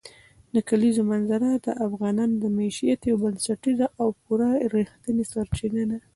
د 0.53 0.55
کلیزو 0.69 1.01
منظره 1.11 1.49
د 1.65 1.67
افغانانو 1.87 2.35
د 2.43 2.45
معیشت 2.57 3.01
یوه 3.09 3.21
بنسټیزه 3.23 3.87
او 4.01 4.07
پوره 4.23 4.49
رښتینې 4.73 5.23
سرچینه 5.31 5.83
ده. 5.89 5.99